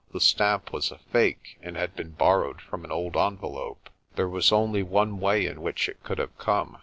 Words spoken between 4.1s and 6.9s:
There was only one way in which it could have come.